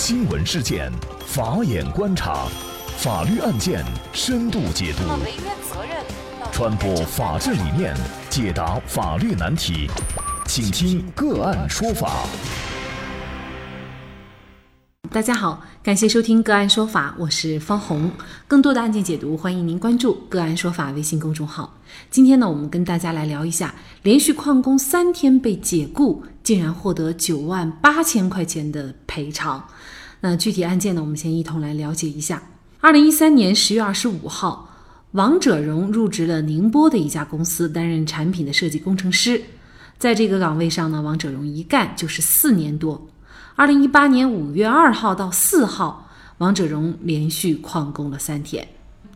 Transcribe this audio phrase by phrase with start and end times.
[0.00, 0.92] 新闻事件，
[1.26, 2.46] 法眼观察，
[2.98, 5.02] 法律案件深度解读，
[6.52, 7.96] 传播法治理念，
[8.30, 9.90] 解答法律难题，
[10.46, 12.28] 请听个案说法。
[15.10, 18.08] 大家好，感谢收听个案说法，我是方红。
[18.46, 21.76] 更多的案件解读，欢迎您关注个案说法微信公众号。
[22.08, 29.66] 今天呢，我们跟大家来聊一下，连续旷工三天被解雇，竟然获得九万八千块钱的赔偿。
[30.20, 32.42] 那具体案件呢，我们先一同来了解一下。
[32.80, 34.68] 二零一三年十月二十五号，
[35.12, 39.42] 王者荣入职了宁波的一家公司，担任产品的设计工程师。
[39.98, 43.08] 在这个岗位上呢，王者荣一干就是四年多。
[43.56, 46.08] 二零一八年五月二号到四号，
[46.38, 48.66] 王者荣连续旷工了三天。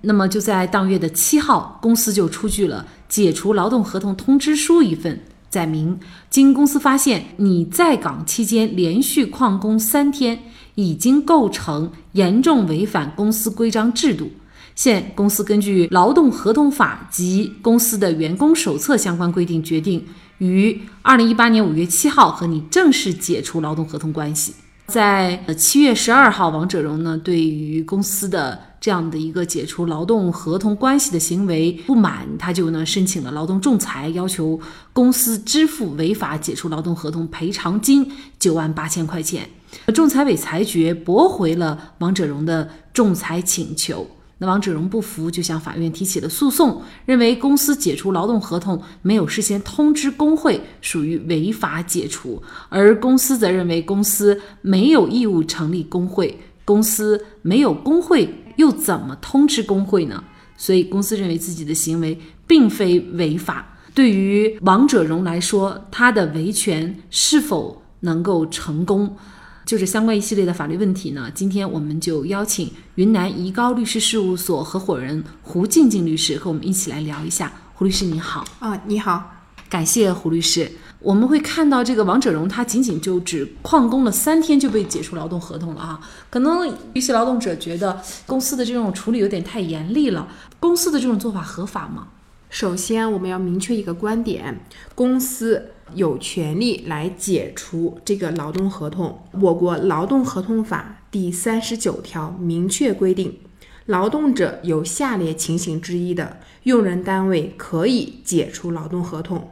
[0.00, 5.20] 那么就在当月的七号，公司就出具了解除劳动合同通知书一份，
[5.52, 10.38] 载明经公司发现你在岗期间连续旷工三天，
[10.77, 14.31] 已经构成严重违反公司规章制度。
[14.75, 20.03] 现公司根据劳动合同法及公司的员工手册相关规定，决定。
[20.39, 24.55] 于二零一八年五月七号和你正式解除劳动合同关系。
[24.87, 34.58] 在七月十二号，王者荣呢对于公司的这样的一个解除劳动合同关系的行为不满，他就呢申请了劳动仲裁，要求
[34.92, 38.10] 公司支付违法解除劳动合同赔偿金
[38.41, 39.48] 九万八千块钱。
[39.94, 44.05] 仲裁委裁决驳回了王者荣的仲裁请求。
[44.38, 60.22] 那王者荣不服，就向法院提起了诉讼，认为公司解除劳动合同没有事先通知工会，属于违法解除；而公司则认为公司没有义务成立工会，公司没有工会又怎么通知工会呢？
[60.56, 63.78] 所以公司认为自己的行为并非违法。
[63.94, 69.16] 对于王者荣来说，他的维权是否能够成功？
[69.64, 77.53] 就是相关一系列的法律问题呢，今天我们就邀请云南怡高律师事务所合伙人胡静静律师和我们一起来聊一下。
[77.75, 80.70] 胡律师你好，啊你好，感谢胡律师。
[81.02, 90.28] 我们会看到这个王者荣他仅仅就只旷工了三天就被解除劳动合同了啊，可能一些劳动者觉得公司的这种处理有点太严厉了，
[90.60, 92.08] 公司的这种做法合法吗？
[92.48, 94.64] 首先我们要明确一个观点，
[94.94, 95.72] 公司。
[95.94, 99.22] 有权利来解除这个劳动合同。
[99.32, 103.36] 我国劳动合同法第三十九条明确规定，
[103.84, 109.50] 劳动者有下列情形之一的，用人单位可以解除劳动合同。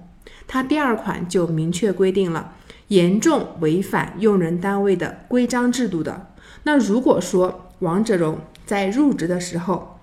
[0.53, 2.55] 它第二款就明确规定了
[2.89, 6.35] 严重违反用人单位的规章制度的。
[6.65, 10.01] 那如果说王者荣在入职的时候，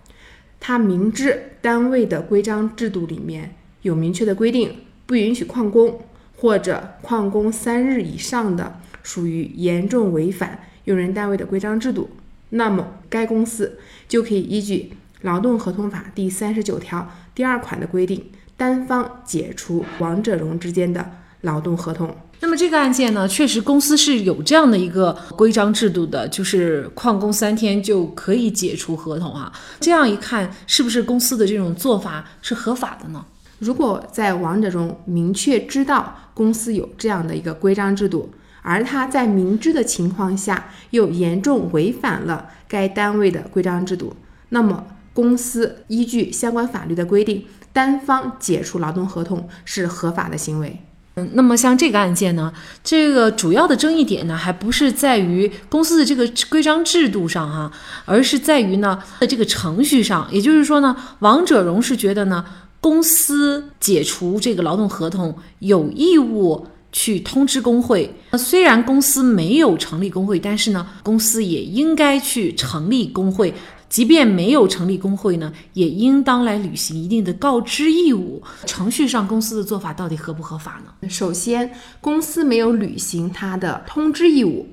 [0.57, 5.99] 他明知单位的规章制度里面有明确的规定，不允许旷工。
[6.39, 12.11] 或者旷工三日以上的，属于严重违反用人单位的规章制度，
[12.51, 14.93] 那么该公司就可以依据
[15.23, 18.23] 劳动合同法第三十九条第二款的规定，
[18.57, 21.09] 单方解除王者荣之间的
[21.41, 22.13] 劳动合同。
[22.39, 29.51] 那么这个案件呢，确实公司是有这样的一个规章制度的，就是旷工三天就可以解除合同啊。
[29.79, 33.25] 这样一看，是不是公司的这种做法是合法的呢？
[33.59, 38.29] 如果在王者荣明确知道公司有这样的一个规章制度，
[38.61, 44.15] 而他在明知的情况下又严重违反了该单位的规章制度，
[44.49, 44.85] 那么
[45.17, 50.79] 公司依据相关法律的规定单方解除劳动合同是合法的行为。
[51.15, 57.71] 嗯，那么像这个案件呢，这个主要的争议点呢，还不是在于公司的这个规章制度上哈，
[58.05, 60.27] 而是在于呢的这个程序上。
[60.31, 62.45] 也就是说呢，王者荣是觉得呢。
[62.79, 68.13] 公司解除这个劳动合同有义务去通知工会。
[68.37, 73.51] 虽然公司没有成立工会，但是呢，公司也应该去成立工会。
[73.89, 78.41] 即便没有成立工会呢，也应当来履行一定的告知义务。
[78.65, 81.09] 程序上公司的做法到底合不合法呢？
[81.09, 81.71] 首先，
[82.01, 84.67] 公司没有履行他的通知义务，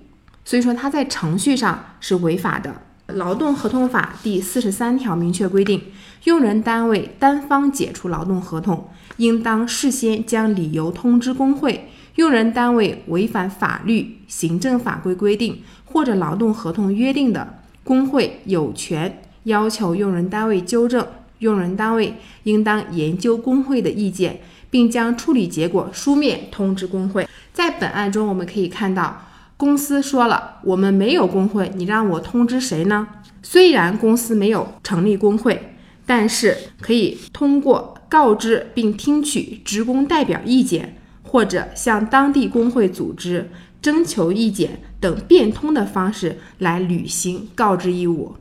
[0.45, 2.75] 所以说他在程序上是违法的。
[3.09, 5.81] 劳动合同法第四十三条明确规定，
[6.25, 11.91] 用人单位单方解除劳动合同，应当事先将理由通知工会。
[12.15, 21.07] 用人单位违反法律、行政法规规定或者劳动合同约定的，工会有权要求用人单位纠正。
[21.41, 22.15] 用人单位
[22.45, 24.41] 应当研究工会的意见，
[24.71, 27.29] 并将处理结果书面通知工会。
[27.53, 29.27] 在本案中，我们可以看到。
[29.57, 33.07] 公司说了，我们没有工会，你让我通知谁呢？
[33.43, 35.75] 虽然公司没有成立工会，
[36.07, 43.51] 但是可以通过告知并听取职工代表意见，或者向当地工会组织
[43.85, 48.35] 征求意见等变通的方式来履行告知义务。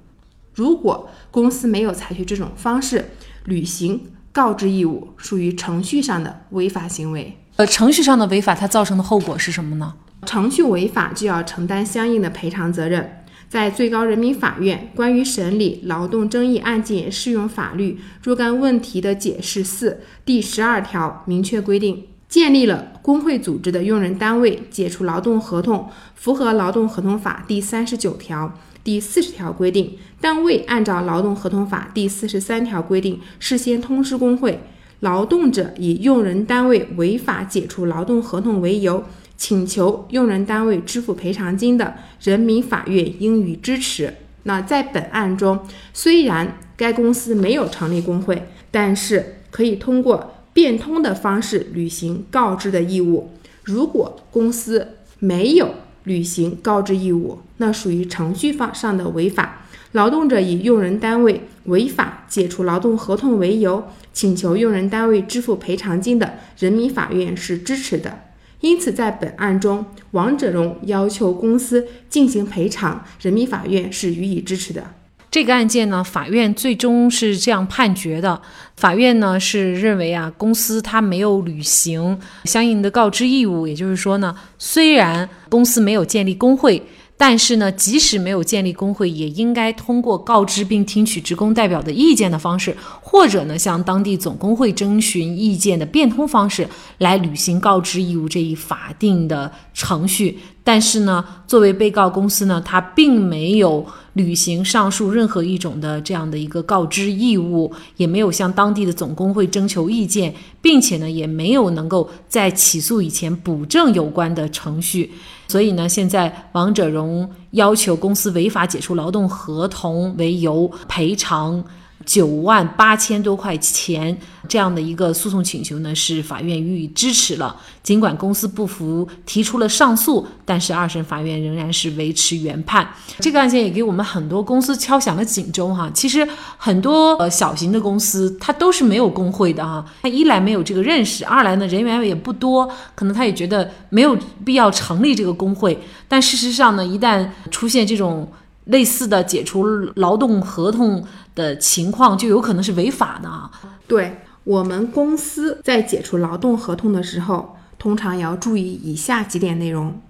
[0.53, 3.09] 如果公司没有采取这种方式
[3.43, 3.99] 履行
[4.31, 7.37] 告知义务，属于程序上的违法行为。
[7.57, 9.95] 呃，程序上的违法，它造成的后果是什么呢？
[10.25, 13.25] 程序违法就要承担相应的赔偿责任。
[13.49, 34.63] 在最高人民法院关于审理劳动争议案件适用法律若干问题的解释四第十二条明确规定，建立了工会组织的用人单位解除劳动合同，符合劳动合同法第三十九条、第四十条规定，但未按照劳动合同法第四十三条规定事先通知工会，
[35.01, 39.03] 劳动者以用人单位违法解除劳动合同为由。
[39.37, 41.93] 请求用人单位支付赔偿金的，
[42.23, 44.11] 人民法院应予支持。
[44.41, 45.59] 那在本案中，
[45.93, 53.31] 虽然该公司没有成立工会，但是可以通过变通的方式履行告知的义务。
[53.63, 54.89] 如果公司
[55.19, 55.73] 没有
[56.03, 59.59] 履行告知义务，那属于程序方上的违法。
[59.93, 68.19] 劳动者以用人单位违法解除劳动合同为由，请求用人单位支付赔偿金的，人民法院是支持的。
[68.61, 74.93] 因此，在本案中，王者荣要求公司进行赔偿，人民法院是予以支持的。
[75.33, 78.39] 这个案件呢，法院最终是这样判决的：
[78.77, 86.83] 法院呢是认为啊，公司它没有履行相应的告知义务，也就是说呢，虽然公司没有建立工会。
[87.15, 100.39] 但是呢，即使没有建立工会，也应该通过告知并听取职工代表的意见的方式，或者呢，向当地总工会征询意见的变通方式来履行告知义务这一法定的程序。
[100.63, 115.11] 但是呢，作为被告公司呢，他并没有履行上述任何一种的这样的一个告知义务，也没有向当地的总工会征求意见，并且呢，也没有能够在起诉以前补正有关的程序。
[115.49, 121.61] 所以呢，现在王者荣要求公司违法解除劳动合同为由赔偿。
[122.05, 124.17] 九万八千多块钱
[124.47, 127.55] 这样的一个诉讼请求呢，是法院予以支持了。
[127.81, 132.87] 尽管公司不服，提出了上诉，但是二审法院仍然是维持原判。
[133.19, 135.91] 这个案件也给我们很多公司敲响了警钟哈。
[135.93, 136.25] 其实
[136.57, 139.85] 很多呃小型的公司，它都是没有工会的哈。
[140.01, 145.77] 它一来没有这个认识，二来呢人员也不多，可能他也觉得没有必要成立这个工会。
[146.07, 148.31] 但事实上呢，一旦出现这种
[148.65, 151.03] 类似的解除劳动合同
[151.35, 153.49] 的情况，就有可能是违法的啊。
[153.87, 160.01] 对我们公司在解除劳动合同的时候，通常也要注意以下几点内容：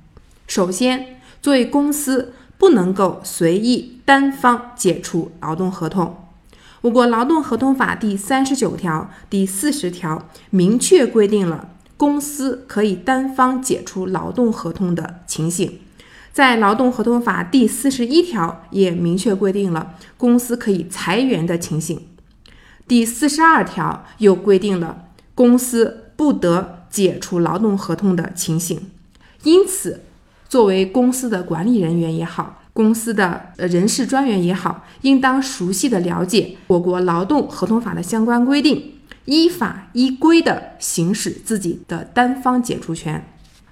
[0.47, 6.17] 首先，作为公司不能够随意单方解除劳动合同。
[6.81, 15.79] 我国劳动合同法第三十九条、第四十条明确规定了公司可以单方解除劳动合同的情形。
[16.33, 22.07] 在劳动合同法第四十一条也明确规定了公司可以裁员的情形，
[22.87, 28.89] 第四十二条又规定了公司不得解除劳动合同的情形。
[29.43, 30.01] 因此，
[30.49, 38.95] 作为公司的管理人员也好，公司的人事专员也好，应当熟悉的了解我国劳动合同法的相关规定，
[39.25, 43.23] 依法依规的行使自己的单方解除权。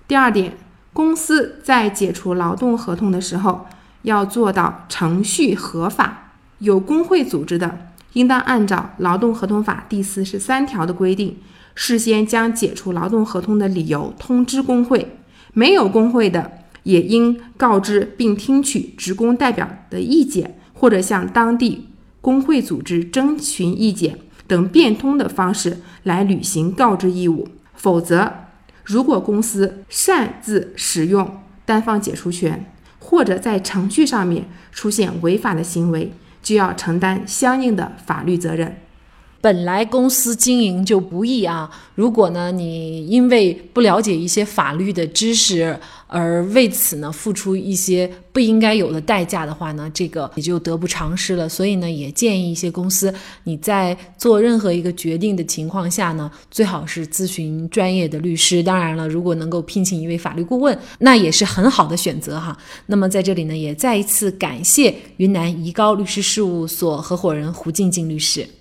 [0.08, 0.54] 第二点。
[0.94, 3.66] 公司在解除劳动合同的时候，
[4.04, 6.34] 要做到程序合法。
[6.60, 11.38] 有工会组织的，应当按照劳动合同法第四十三条的规定，
[11.74, 15.08] 事先将解除劳动合同的理由通知工会；
[15.54, 16.52] 没有工会的，
[16.84, 21.88] 也应告知并听取职工代表的意见，或者向当地
[22.22, 27.48] 工会组织征询意见等变通的方式来履行告知义务。
[27.74, 28.32] 否则，
[28.84, 32.66] 如果公司擅自使用单方解除权，
[33.00, 38.78] 或者在程序上面出现违法的行为，就要承担相应的法律责任。
[39.42, 51.50] 本来公司经营就不易啊，如果呢你因为不了解一些法律的知识而为此呢付出一些不应该有的代价的话呢，这个也就得不偿失了。
[51.50, 53.14] 所以呢，也建议一些公司
[53.46, 58.62] 你在做任何一个决定的情况下呢，最好是咨询专业的律师。
[58.62, 62.56] 当然了，如果能够聘请一位法律顾问，那也是很好的选择哈。
[62.86, 68.48] 那么在这里呢，也再一次感谢云南怡高律师事务所合伙人胡静静律师。